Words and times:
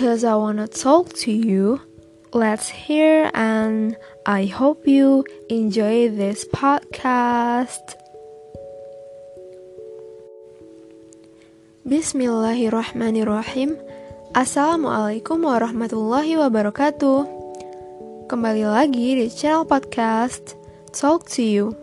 Cause 0.00 0.24
I 0.24 0.32
wanna 0.32 0.64
talk 0.64 1.12
to 1.28 1.30
you. 1.30 1.76
Let's 2.32 2.72
hear 2.72 3.28
and 3.36 4.00
I 4.24 4.48
hope 4.48 4.88
you 4.88 5.28
enjoy 5.52 6.08
this 6.08 6.48
podcast. 6.48 7.84
Bismillahirrahmanirrahim. 11.84 13.76
Assalamualaikum 14.32 15.44
warahmatullahi 15.44 16.32
wabarakatuh. 16.32 17.28
Kembali 18.24 18.64
lagi 18.64 19.20
di 19.20 19.28
channel 19.28 19.68
podcast 19.68 20.56
Talk 20.96 21.28
to 21.36 21.44
You. 21.44 21.76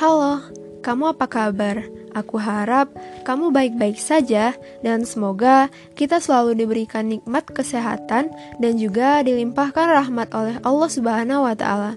Halo, 0.00 0.40
kamu 0.80 1.12
apa 1.12 1.28
kabar? 1.28 1.84
Aku 2.12 2.36
harap 2.36 2.92
kamu 3.24 3.48
baik-baik 3.48 3.96
saja 3.96 4.52
dan 4.84 5.08
semoga 5.08 5.72
kita 5.96 6.20
selalu 6.20 6.60
diberikan 6.60 7.08
nikmat 7.08 7.48
kesehatan 7.48 8.28
dan 8.60 8.72
juga 8.76 9.24
dilimpahkan 9.24 9.86
rahmat 9.88 10.28
oleh 10.36 10.56
Allah 10.60 10.90
Subhanahu 10.92 11.48
wa 11.48 11.54
taala. 11.56 11.96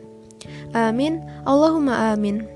Amin. 0.71 1.19
Allahumma 1.43 2.15
amin. 2.15 2.47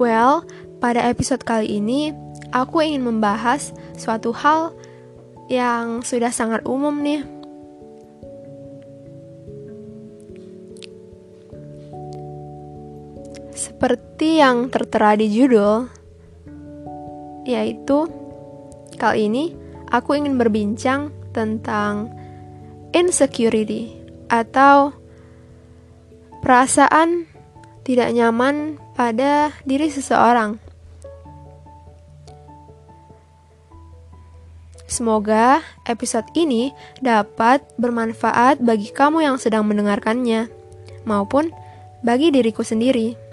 Well, 0.00 0.48
pada 0.80 1.04
episode 1.12 1.44
kali 1.44 1.76
ini 1.76 2.16
aku 2.56 2.80
ingin 2.80 3.04
membahas 3.04 3.76
suatu 4.00 4.32
hal 4.32 4.72
yang 5.50 6.00
sudah 6.06 6.30
sangat 6.30 6.62
umum 6.64 6.94
nih 7.02 7.39
Seperti 14.20 14.36
yang 14.36 14.68
tertera 14.68 15.16
di 15.16 15.32
judul, 15.32 15.88
yaitu 17.48 18.04
kali 19.00 19.32
ini 19.32 19.56
aku 19.88 20.12
ingin 20.12 20.36
berbincang 20.36 21.08
tentang 21.32 22.12
insecurity 22.92 23.96
atau 24.28 24.92
perasaan 26.44 27.32
tidak 27.80 28.12
nyaman 28.12 28.76
pada 28.92 29.56
diri 29.64 29.88
seseorang. 29.88 30.60
Semoga 34.84 35.64
episode 35.88 36.28
ini 36.36 36.76
dapat 37.00 37.64
bermanfaat 37.80 38.60
bagi 38.60 38.92
kamu 38.92 39.24
yang 39.24 39.40
sedang 39.40 39.64
mendengarkannya, 39.64 40.52
maupun 41.08 41.56
bagi 42.04 42.28
diriku 42.28 42.60
sendiri. 42.60 43.29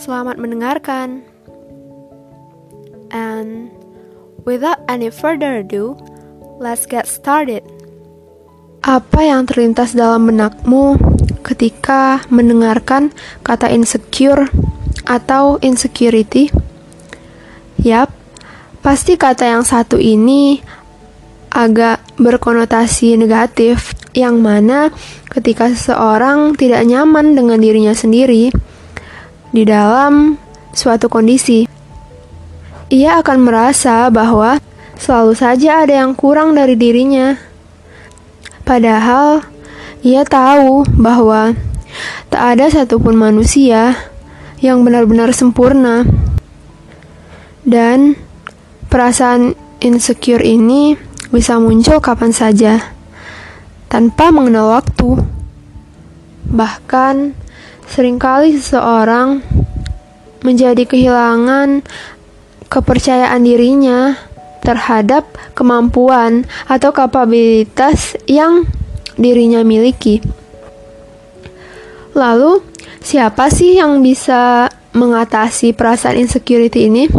Selamat 0.00 0.40
mendengarkan. 0.40 1.20
And 3.12 3.68
without 4.48 4.80
any 4.88 5.12
further 5.12 5.60
ado, 5.60 5.92
let's 6.56 6.88
get 6.88 7.04
started. 7.04 7.60
Apa 8.80 9.20
yang 9.28 9.44
terlintas 9.44 9.92
dalam 9.92 10.24
benakmu 10.24 10.96
ketika 11.44 12.24
mendengarkan 12.32 13.12
kata 13.44 13.68
insecure 13.68 14.48
atau 15.04 15.60
insecurity? 15.60 16.48
Yap, 17.84 18.08
pasti 18.80 19.20
kata 19.20 19.52
yang 19.52 19.68
satu 19.68 20.00
ini 20.00 20.64
agak 21.52 22.00
berkonotasi 22.16 23.20
negatif, 23.20 23.92
yang 24.16 24.40
mana 24.40 24.88
ketika 25.28 25.68
seseorang 25.68 26.56
tidak 26.56 26.88
nyaman 26.88 27.36
dengan 27.36 27.60
dirinya 27.60 27.92
sendiri, 27.92 28.48
di 29.50 29.66
dalam 29.66 30.38
suatu 30.70 31.10
kondisi. 31.10 31.66
Ia 32.90 33.22
akan 33.22 33.38
merasa 33.46 34.10
bahwa 34.10 34.58
selalu 34.98 35.34
saja 35.38 35.86
ada 35.86 36.02
yang 36.02 36.14
kurang 36.14 36.58
dari 36.58 36.74
dirinya. 36.74 37.38
Padahal 38.66 39.42
ia 40.02 40.22
tahu 40.26 40.86
bahwa 40.98 41.54
tak 42.30 42.42
ada 42.56 42.66
satupun 42.70 43.18
manusia 43.18 43.94
yang 44.62 44.82
benar-benar 44.86 45.34
sempurna. 45.34 46.06
Dan 47.66 48.16
perasaan 48.90 49.54
insecure 49.78 50.42
ini 50.42 50.98
bisa 51.30 51.60
muncul 51.62 52.02
kapan 52.02 52.34
saja 52.34 52.78
tanpa 53.86 54.34
mengenal 54.34 54.74
waktu. 54.78 55.20
Bahkan 56.50 57.39
Seringkali 57.90 58.54
seseorang 58.54 59.42
menjadi 60.46 60.86
kehilangan 60.86 61.82
kepercayaan 62.70 63.42
dirinya 63.42 64.14
terhadap 64.62 65.26
kemampuan 65.58 66.46
atau 66.70 66.94
kapabilitas 66.94 68.14
yang 68.30 68.70
dirinya 69.18 69.66
miliki. 69.66 70.22
Lalu, 72.14 72.62
siapa 73.02 73.50
sih 73.50 73.82
yang 73.82 73.98
bisa 74.06 74.70
mengatasi 74.94 75.74
perasaan 75.74 76.22
insecurity 76.22 76.86
ini? 76.86 77.10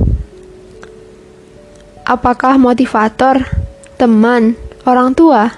Apakah 2.08 2.56
motivator, 2.56 3.44
teman, 4.00 4.56
orang 4.88 5.12
tua? 5.12 5.52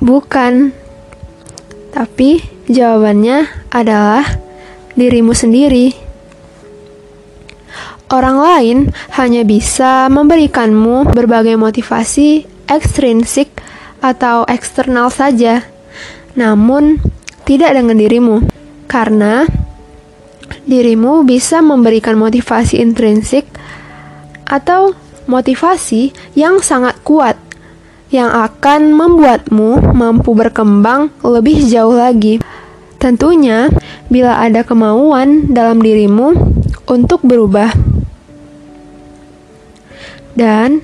Bukan, 0.00 0.72
tapi 1.92 2.53
Jawabannya 2.64 3.68
adalah 3.68 4.24
dirimu 4.96 5.36
sendiri. 5.36 5.92
Orang 8.08 8.40
lain 8.40 8.78
hanya 9.20 9.44
bisa 9.44 10.08
memberikanmu 10.08 11.12
berbagai 11.12 11.60
motivasi 11.60 12.48
ekstrinsik 12.64 13.52
atau 14.00 14.48
eksternal 14.48 15.12
saja, 15.12 15.60
namun 16.32 17.00
tidak 17.44 17.76
dengan 17.76 18.00
dirimu, 18.00 18.36
karena 18.88 19.44
dirimu 20.64 21.24
bisa 21.28 21.60
memberikan 21.60 22.16
motivasi 22.16 22.80
intrinsik 22.80 23.44
atau 24.48 24.96
motivasi 25.28 26.12
yang 26.32 26.64
sangat 26.64 26.96
kuat 27.04 27.36
yang 28.12 28.30
akan 28.30 28.94
membuatmu 28.94 29.90
mampu 29.90 30.38
berkembang 30.38 31.10
lebih 31.24 31.66
jauh 31.66 31.98
lagi. 31.98 32.38
Tentunya, 33.04 33.68
bila 34.08 34.40
ada 34.40 34.64
kemauan 34.64 35.52
dalam 35.52 35.76
dirimu 35.76 36.32
untuk 36.88 37.20
berubah, 37.20 37.68
dan 40.32 40.80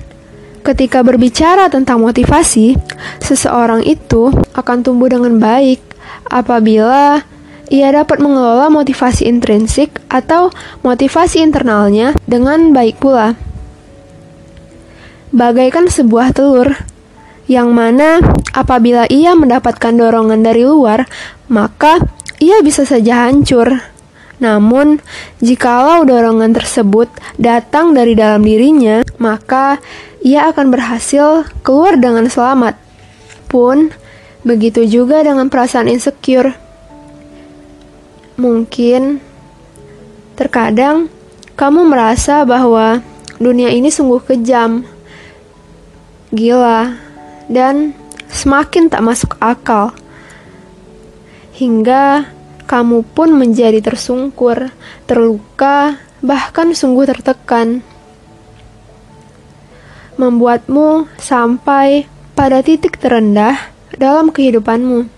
ketika 0.61 1.01
berbicara 1.01 1.65
tentang 1.73 1.97
motivasi, 2.05 2.77
seseorang 3.25 3.81
itu 3.81 4.29
akan 4.53 4.85
tumbuh 4.85 5.09
dengan 5.09 5.41
baik 5.41 5.81
apabila 6.29 7.25
ia 7.73 7.89
dapat 7.89 8.21
mengelola 8.21 8.69
motivasi 8.69 9.25
intrinsik 9.25 9.97
atau 10.05 10.53
motivasi 10.85 11.41
internalnya 11.41 12.13
dengan 12.29 12.69
baik 12.69 13.01
pula. 13.01 13.33
Bagaikan 15.33 15.89
sebuah 15.89 16.37
telur 16.37 16.90
yang 17.51 17.75
mana 17.75 18.23
apabila 18.55 19.03
ia 19.11 19.35
mendapatkan 19.35 19.91
dorongan 19.91 20.39
dari 20.39 20.63
luar, 20.63 21.03
maka 21.51 21.99
ia 22.39 22.63
bisa 22.63 22.87
saja 22.87 23.27
hancur. 23.27 23.75
Namun, 24.39 25.03
jikalau 25.43 26.07
dorongan 26.07 26.55
tersebut 26.55 27.11
datang 27.35 27.91
dari 27.91 28.15
dalam 28.15 28.39
dirinya, 28.39 29.03
maka 29.19 29.83
ia 30.23 30.47
akan 30.47 30.71
berhasil 30.71 31.43
keluar 31.59 31.99
dengan 31.99 32.31
selamat. 32.31 32.79
Pun, 33.51 33.91
begitu 34.47 34.87
juga 34.87 35.19
dengan 35.19 35.51
perasaan 35.51 35.91
insecure. 35.91 36.55
Mungkin, 38.39 39.19
terkadang 40.39 41.11
kamu 41.59 41.83
merasa 41.83 42.47
bahwa 42.47 43.03
dunia 43.37 43.69
ini 43.69 43.91
sungguh 43.93 44.23
kejam, 44.25 44.87
gila, 46.33 47.10
dan 47.51 47.91
semakin 48.31 48.87
tak 48.87 49.03
masuk 49.03 49.35
akal. 49.43 49.91
Hingga 51.59 52.31
kamu 52.65 53.03
pun 53.11 53.35
menjadi 53.35 53.83
tersungkur, 53.83 54.71
terluka, 55.03 55.99
bahkan 56.23 56.71
sungguh 56.71 57.03
tertekan. 57.03 57.83
Membuatmu 60.15 61.11
sampai 61.19 62.07
pada 62.31 62.63
titik 62.63 62.95
terendah 62.95 63.59
dalam 63.99 64.31
kehidupanmu. 64.31 65.11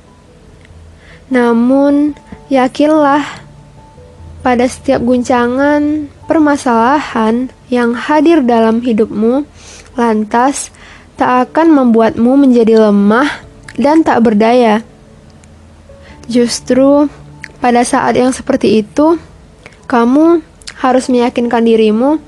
Namun, 1.29 2.17
yakinlah 2.49 3.21
pada 4.41 4.65
setiap 4.65 5.05
guncangan 5.05 6.09
permasalahan 6.25 7.53
yang 7.69 7.93
hadir 7.93 8.41
dalam 8.41 8.81
hidupmu, 8.81 9.45
lantas 9.93 10.72
tak 11.19 11.51
akan 11.51 11.67
membuatmu 11.71 12.33
menjadi 12.35 12.89
lemah 12.89 13.29
dan 13.77 14.01
tak 14.01 14.21
berdaya. 14.25 14.81
Justru 16.25 17.11
pada 17.59 17.83
saat 17.83 18.15
yang 18.15 18.31
seperti 18.31 18.83
itu, 18.83 19.19
kamu 19.87 20.41
harus 20.79 21.07
meyakinkan 21.07 21.63
dirimu 21.63 22.19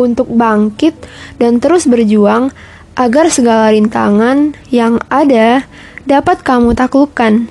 untuk 0.00 0.32
bangkit 0.32 0.96
dan 1.36 1.60
terus 1.60 1.84
berjuang 1.84 2.50
agar 2.96 3.28
segala 3.30 3.70
rintangan 3.70 4.56
yang 4.72 4.98
ada 5.12 5.68
dapat 6.08 6.40
kamu 6.42 6.72
taklukkan. 6.74 7.46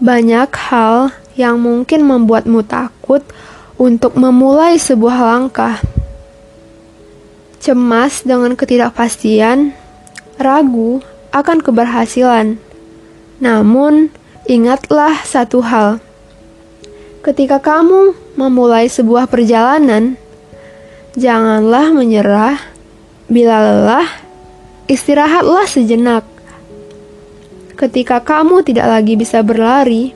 Banyak 0.00 0.50
hal 0.70 1.12
yang 1.36 1.60
mungkin 1.60 2.04
membuatmu 2.04 2.64
takut 2.64 3.24
untuk 3.80 4.16
memulai 4.16 4.76
sebuah 4.76 5.16
langkah. 5.20 5.80
Cemas 7.70 8.26
dengan 8.26 8.58
ketidakpastian, 8.58 9.70
ragu 10.42 10.98
akan 11.30 11.62
keberhasilan. 11.62 12.58
Namun, 13.38 14.10
ingatlah 14.50 15.14
satu 15.22 15.62
hal: 15.62 16.02
ketika 17.22 17.62
kamu 17.62 18.18
memulai 18.34 18.90
sebuah 18.90 19.30
perjalanan, 19.30 20.18
janganlah 21.14 21.94
menyerah. 21.94 22.58
Bila 23.30 23.62
lelah, 23.62 24.18
istirahatlah 24.90 25.62
sejenak. 25.70 26.26
Ketika 27.78 28.18
kamu 28.18 28.66
tidak 28.66 28.98
lagi 28.98 29.14
bisa 29.14 29.46
berlari, 29.46 30.10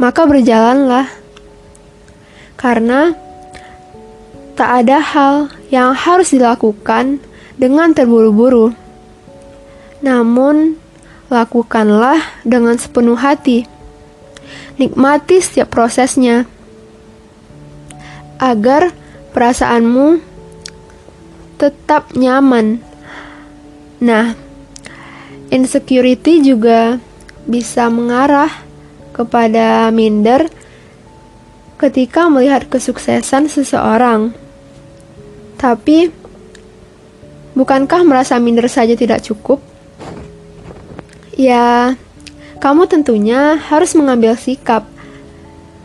maka 0.00 0.24
berjalanlah, 0.24 1.04
karena 2.56 3.12
tak 4.52 4.84
ada 4.84 5.00
hal 5.00 5.34
yang 5.72 5.96
harus 5.96 6.36
dilakukan 6.36 7.20
dengan 7.56 7.96
terburu-buru. 7.96 8.76
Namun, 10.02 10.76
lakukanlah 11.32 12.20
dengan 12.44 12.76
sepenuh 12.76 13.16
hati. 13.16 13.64
Nikmati 14.76 15.40
setiap 15.40 15.72
prosesnya 15.72 16.44
agar 18.42 18.90
perasaanmu 19.32 20.18
tetap 21.56 22.10
nyaman. 22.18 22.82
Nah, 24.02 24.34
insecurity 25.54 26.42
juga 26.42 26.98
bisa 27.46 27.86
mengarah 27.86 28.50
kepada 29.14 29.86
minder 29.94 30.50
ketika 31.78 32.26
melihat 32.26 32.66
kesuksesan 32.66 33.46
seseorang. 33.46 34.34
Tapi, 35.62 36.10
bukankah 37.54 38.02
merasa 38.02 38.34
minder 38.42 38.66
saja 38.66 38.98
tidak 38.98 39.22
cukup? 39.22 39.62
Ya, 41.38 41.94
kamu 42.58 42.90
tentunya 42.90 43.54
harus 43.70 43.94
mengambil 43.94 44.34
sikap. 44.34 44.90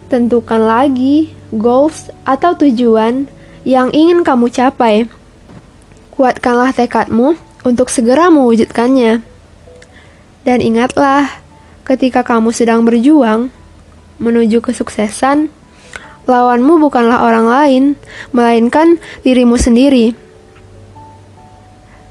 Tentukan 0.09 0.65
lagi 0.65 1.29
goals 1.53 2.09
atau 2.25 2.57
tujuan 2.57 3.29
yang 3.61 3.93
ingin 3.93 4.25
kamu 4.25 4.49
capai. 4.49 5.05
Kuatkanlah 6.17 6.73
tekadmu 6.73 7.37
untuk 7.61 7.93
segera 7.93 8.33
mewujudkannya. 8.33 9.21
Dan 10.41 10.57
ingatlah, 10.57 11.29
ketika 11.85 12.25
kamu 12.25 12.49
sedang 12.49 12.81
berjuang 12.81 13.53
menuju 14.17 14.57
kesuksesan, 14.57 15.53
lawanmu 16.27 16.83
bukanlah 16.83 17.23
orang 17.23 17.47
lain, 17.47 17.83
melainkan 18.35 18.99
dirimu 19.23 19.55
sendiri. 19.55 20.13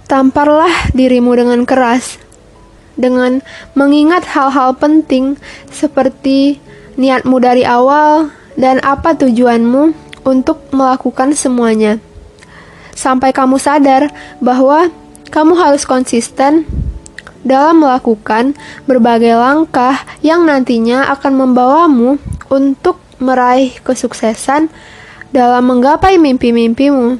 Tamparlah 0.09 0.91
dirimu 0.97 1.37
dengan 1.37 1.63
keras 1.69 2.27
dengan 2.97 3.45
mengingat 3.77 4.25
hal-hal 4.33 4.73
penting 4.75 5.37
seperti 5.69 6.59
niatmu 6.97 7.37
dari 7.39 7.63
awal 7.63 8.33
dan 8.57 8.81
apa 8.81 9.13
tujuanmu 9.15 9.93
untuk 10.25 10.65
melakukan 10.73 11.37
semuanya. 11.37 12.01
Sampai 12.97 13.31
kamu 13.37 13.61
sadar 13.61 14.09
bahwa 14.41 14.89
kamu 15.29 15.53
harus 15.61 15.85
konsisten 15.85 16.65
dalam 17.47 17.85
melakukan 17.85 18.57
berbagai 18.89 19.37
langkah 19.37 20.03
yang 20.25 20.49
nantinya 20.49 21.07
akan 21.15 21.47
membawamu 21.47 22.19
untuk 22.51 22.99
meraih 23.19 23.77
kesuksesan 23.81 24.69
dalam 25.33 25.65
menggapai 25.69 26.21
mimpi-mimpimu. 26.21 27.19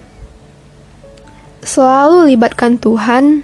Selalu 1.67 2.35
libatkan 2.35 2.79
Tuhan 2.79 3.43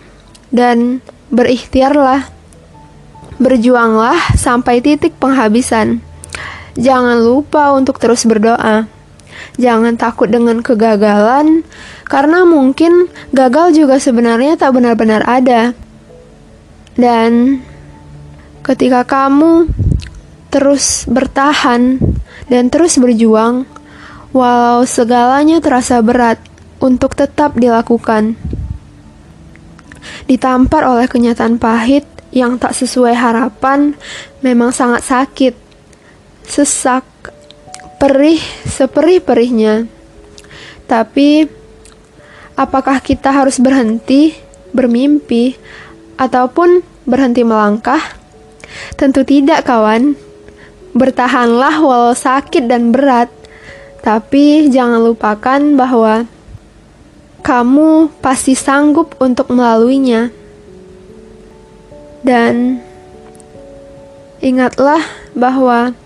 dan 0.55 1.03
Berikhtiarlah, 1.33 2.29
berjuanglah 3.41 4.37
sampai 4.37 4.85
titik 4.85 5.17
penghabisan. 5.17 6.05
Jangan 6.77 7.25
lupa 7.25 7.73
untuk 7.73 7.97
terus 7.97 8.29
berdoa. 8.29 8.85
Jangan 9.57 9.97
takut 9.97 10.29
dengan 10.29 10.61
kegagalan, 10.61 11.65
karena 12.05 12.45
mungkin 12.45 13.09
gagal 13.33 13.73
juga 13.73 13.97
sebenarnya 13.97 14.61
tak 14.61 14.77
benar-benar 14.77 15.25
ada. 15.25 15.73
Dan 17.01 17.65
ketika 18.61 19.09
kamu 19.09 19.73
terus 20.53 21.09
bertahan 21.09 21.97
dan 22.51 22.71
terus 22.73 22.99
berjuang, 22.99 23.69
walau 24.35 24.83
segalanya 24.89 25.61
terasa 25.61 26.01
berat 26.01 26.41
untuk 26.83 27.15
tetap 27.15 27.55
dilakukan 27.55 28.35
ditampar 30.27 30.87
oleh 30.87 31.07
kenyataan 31.07 31.59
pahit 31.59 32.07
yang 32.33 32.57
tak 32.57 32.73
sesuai 32.73 33.13
harapan, 33.13 33.93
memang 34.41 34.73
sangat 34.73 35.05
sakit, 35.05 35.55
sesak, 36.49 37.05
perih 38.01 38.41
seperih-perihnya. 38.65 39.85
Tapi, 40.89 41.47
apakah 42.57 42.99
kita 43.05 43.31
harus 43.31 43.61
berhenti 43.61 44.33
bermimpi 44.73 45.57
ataupun 46.17 46.81
berhenti 47.05 47.45
melangkah? 47.45 48.01
Tentu 48.97 49.23
tidak, 49.29 49.69
kawan. 49.69 50.17
Bertahanlah 50.93 51.81
walau 51.81 52.13
sakit 52.13 52.69
dan 52.69 52.93
berat, 52.93 53.33
tapi 54.05 54.69
jangan 54.69 55.01
lupakan 55.01 55.61
bahwa 55.73 56.29
kamu 57.41 58.13
pasti 58.21 58.53
sanggup 58.53 59.17
untuk 59.17 59.49
melaluinya. 59.49 60.29
Dan 62.23 62.79
ingatlah 64.39 65.03
bahwa 65.35 65.97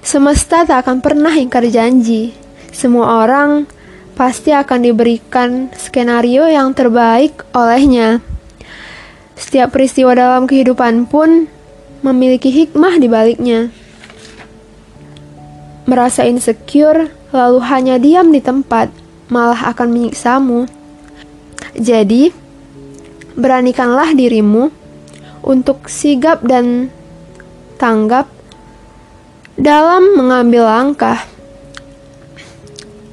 semesta 0.00 0.66
tak 0.66 0.88
akan 0.88 0.98
pernah 1.04 1.36
ingkar 1.36 1.68
janji. 1.68 2.34
Semua 2.74 3.22
orang 3.22 3.70
pasti 4.18 4.50
akan 4.50 4.88
diberikan 4.88 5.68
skenario 5.76 6.48
yang 6.48 6.74
terbaik 6.74 7.46
olehnya. 7.54 8.18
Setiap 9.38 9.74
peristiwa 9.74 10.16
dalam 10.16 10.48
kehidupan 10.48 11.06
pun 11.06 11.46
memiliki 12.02 12.50
hikmah 12.50 12.98
di 12.98 13.06
baliknya. 13.06 13.83
Merasa 15.84 16.24
insecure, 16.24 17.12
lalu 17.28 17.58
hanya 17.68 18.00
diam 18.00 18.32
di 18.32 18.40
tempat 18.40 18.88
malah 19.28 19.68
akan 19.72 19.88
menyiksamu. 19.92 20.64
Jadi, 21.76 22.32
beranikanlah 23.36 24.16
dirimu 24.16 24.72
untuk 25.44 25.92
sigap 25.92 26.40
dan 26.40 26.88
tanggap 27.76 28.30
dalam 29.60 30.16
mengambil 30.16 30.64
langkah. 30.64 31.20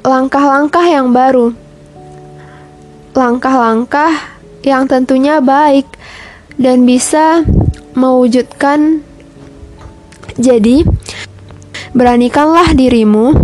Langkah-langkah 0.02 0.86
yang 0.88 1.12
baru. 1.12 1.54
Langkah-langkah 3.12 4.40
yang 4.64 4.88
tentunya 4.88 5.44
baik 5.44 5.86
dan 6.56 6.88
bisa 6.88 7.44
mewujudkan 7.98 9.04
jadi 10.40 10.88
beranikanlah 11.92 12.72
dirimu 12.72 13.36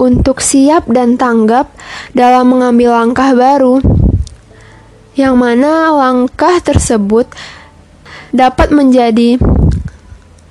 untuk 0.00 0.40
siap 0.40 0.88
dan 0.88 1.20
tanggap 1.20 1.68
dalam 2.16 2.48
mengambil 2.52 2.96
langkah 2.96 3.32
baru, 3.36 3.84
yang 5.16 5.36
mana 5.36 5.92
langkah 5.92 6.60
tersebut 6.64 7.28
dapat 8.32 8.72
menjadi 8.72 9.36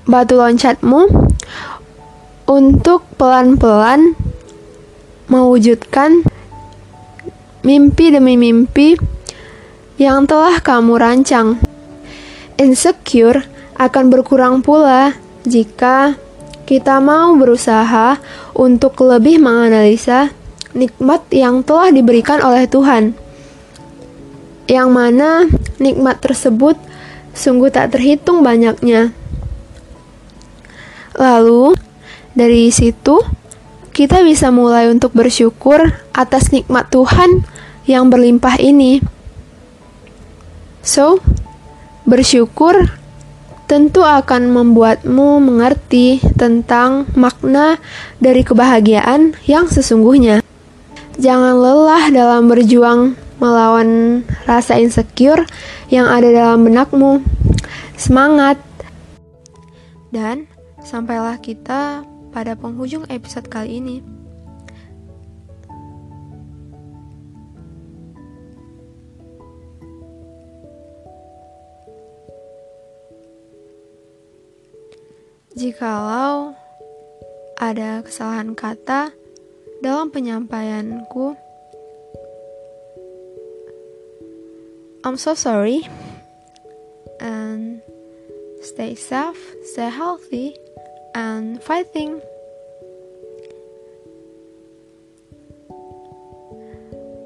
batu 0.06 0.38
loncatmu 0.38 1.10
untuk 2.50 3.06
pelan-pelan 3.18 4.18
mewujudkan 5.30 6.26
mimpi 7.62 8.10
demi 8.10 8.34
mimpi 8.38 8.98
yang 10.02 10.26
telah 10.26 10.58
kamu 10.58 10.98
rancang. 10.98 11.62
Insecure 12.58 13.46
akan 13.80 14.12
berkurang 14.12 14.66
pula 14.66 15.16
jika 15.46 16.18
kita 16.70 17.02
mau 17.02 17.34
berusaha 17.34 18.22
untuk 18.54 19.02
lebih 19.02 19.42
menganalisa 19.42 20.30
nikmat 20.78 21.26
yang 21.34 21.66
telah 21.66 21.90
diberikan 21.90 22.46
oleh 22.46 22.70
Tuhan, 22.70 23.18
yang 24.70 24.94
mana 24.94 25.50
nikmat 25.82 26.22
tersebut 26.22 26.78
sungguh 27.34 27.74
tak 27.74 27.98
terhitung 27.98 28.46
banyaknya. 28.46 29.10
Lalu, 31.18 31.74
Dari 32.38 32.70
situ, 32.72 33.20
kita 33.92 34.24
bisa 34.24 34.48
mulai 34.54 34.88
untuk 34.88 35.12
bersyukur 35.12 35.82
atas 36.16 36.54
nikmat 36.56 36.88
Tuhan 36.88 37.44
yang 37.84 38.08
berlimpah 38.08 38.56
ini. 38.62 39.04
So, 40.80 41.20
bersyukur 42.08 42.96
tentu 43.70 44.02
akan 44.02 44.50
membuatmu 44.50 45.38
mengerti 45.46 46.18
tentang 46.34 47.06
makna 47.14 47.78
dari 48.18 48.42
kebahagiaan 48.42 49.38
yang 49.46 49.70
sesungguhnya. 49.70 50.42
Jangan 51.22 51.54
lelah 51.54 52.10
dalam 52.10 52.50
berjuang 52.50 53.14
melawan 53.38 54.22
rasa 54.50 54.82
insecure 54.82 55.46
yang 55.94 56.10
ada 56.10 56.34
dalam 56.34 56.66
benakmu. 56.66 57.22
Semangat! 57.94 58.58
Dan 60.10 60.50
sampailah 60.82 61.38
kita 61.38 62.02
pada 62.34 62.58
penghujung 62.58 63.06
episode 63.14 63.46
kali 63.54 63.78
ini. 63.78 64.19
Jikalau 75.60 76.56
ada 77.60 78.00
kesalahan 78.00 78.56
kata 78.56 79.12
dalam 79.84 80.08
penyampaianku, 80.08 81.36
I'm 85.04 85.20
so 85.20 85.36
sorry. 85.36 85.84
And 87.20 87.84
stay 88.64 88.96
safe, 88.96 89.36
stay 89.68 89.92
healthy, 89.92 90.56
and 91.12 91.60
fighting. 91.60 92.24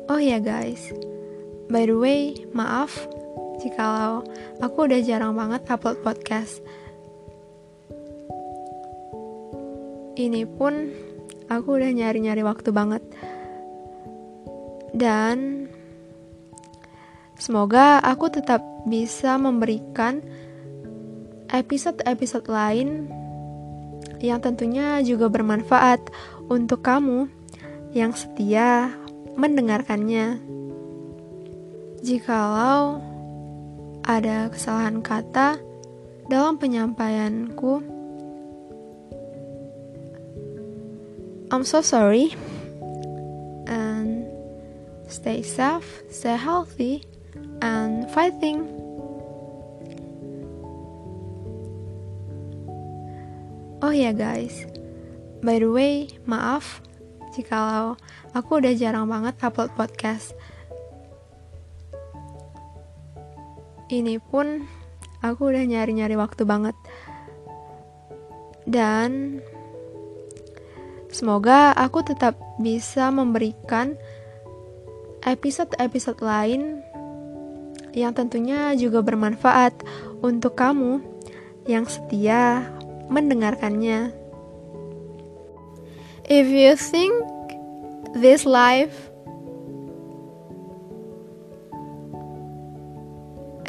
Oh 0.10 0.18
ya 0.18 0.42
guys, 0.42 0.90
by 1.70 1.86
the 1.86 1.94
way, 2.02 2.34
maaf 2.50 2.98
jikalau 3.62 4.25
aku 4.58 4.90
udah 4.90 5.06
jarang 5.06 5.38
banget 5.38 5.70
upload 5.70 6.02
podcast 6.02 6.66
ini 10.17 10.46
pun 10.46 10.93
aku 11.50 11.79
udah 11.82 11.91
nyari-nyari 11.93 12.46
waktu 12.46 12.70
banget 12.70 13.03
dan 14.93 15.67
semoga 17.38 17.98
aku 18.01 18.29
tetap 18.29 18.62
bisa 18.86 19.41
memberikan 19.41 20.22
episode-episode 21.50 22.50
lain 22.50 23.10
yang 24.24 24.39
tentunya 24.39 25.03
juga 25.03 25.27
bermanfaat 25.27 26.00
untuk 26.48 26.86
kamu 26.86 27.27
yang 27.91 28.15
setia 28.15 28.89
mendengarkannya. 29.36 30.39
Jikalau 32.03 33.00
ada 34.03 34.51
kesalahan 34.51 35.00
kata 35.00 35.60
dalam 36.27 36.60
penyampaianku, 36.60 37.84
I'm 41.53 41.62
so 41.62 41.86
sorry. 41.86 42.33
And 43.69 44.25
stay 45.05 45.45
safe, 45.45 46.01
stay 46.10 46.33
healthy, 46.33 47.05
and 47.62 48.10
fighting. 48.10 48.65
Oh 53.86 53.93
ya 53.93 54.17
guys, 54.17 54.65
by 55.45 55.62
the 55.62 55.69
way, 55.69 56.10
maaf 56.25 56.81
jikalau 57.38 58.01
aku 58.33 58.57
udah 58.57 58.74
jarang 58.74 59.05
banget 59.05 59.38
upload 59.45 59.69
podcast. 59.77 60.33
Ini 63.93 64.17
pun 64.25 64.65
aku 65.22 65.53
udah 65.53 65.62
nyari-nyari 65.69 66.17
waktu 66.17 66.50
banget. 66.50 66.74
Dan 68.65 69.38
Semoga 71.13 71.77
aku 71.77 72.01
tetap 72.01 72.34
bisa 72.58 73.13
memberikan 73.13 73.93
episode-episode 75.22 76.17
lain 76.25 76.82
yang 77.93 78.17
tentunya 78.17 78.74
juga 78.74 79.05
bermanfaat 79.05 79.77
untuk 80.25 80.58
kamu 80.58 81.05
yang 81.70 81.86
setia 81.86 82.65
mendengarkannya. 83.13 84.10
If 86.25 86.50
you 86.50 86.74
think 86.74 87.13
this 88.17 88.50
life 88.50 89.13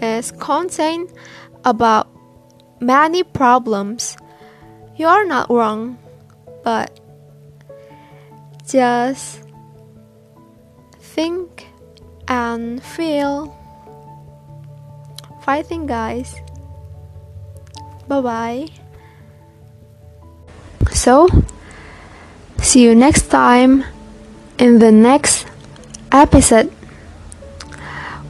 is 0.01 0.33
contained 0.41 1.13
about 1.69 2.09
many 2.81 3.21
problems, 3.21 4.17
you 4.97 5.05
are 5.05 5.29
not 5.29 5.53
wrong, 5.53 6.01
but 6.65 7.04
just 8.69 9.45
think 11.01 11.69
and 12.29 12.83
feel. 12.83 13.53
Fighting, 15.43 15.87
guys. 15.87 16.35
Bye 18.09 18.21
bye. 18.21 18.65
So, 20.93 21.29
see 22.61 22.85
you 22.85 22.95
next 22.95 23.29
time 23.29 23.85
in 24.59 24.79
the 24.79 24.93
next 24.93 25.45
episode. 26.13 26.73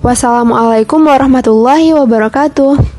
Wassalamualaikum 0.05 1.07
warahmatullahi 1.07 1.97
wabarakatuh. 1.97 2.94